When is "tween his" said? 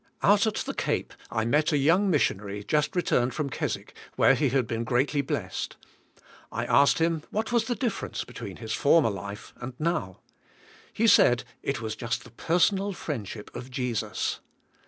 8.33-8.73